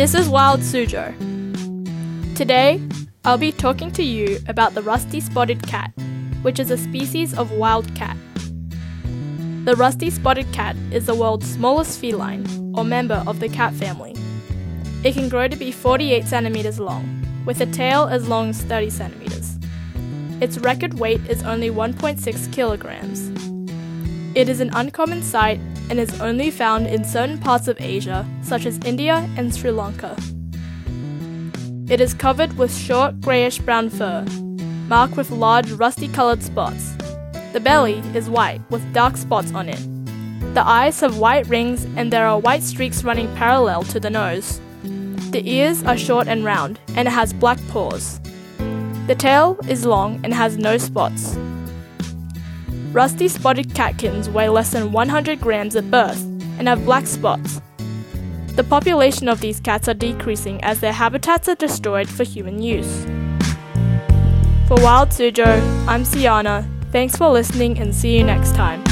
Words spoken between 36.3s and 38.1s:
spots. The belly